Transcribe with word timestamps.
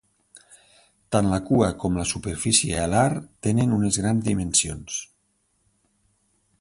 Tant 1.15 1.27
la 1.33 1.37
cua 1.49 1.67
com 1.83 1.99
la 2.01 2.05
superfície 2.13 2.79
alar 2.85 3.05
tenen 3.49 3.77
unes 3.81 4.01
grans 4.05 4.27
dimensions. 4.31 4.97